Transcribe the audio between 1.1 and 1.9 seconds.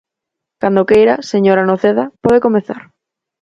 señora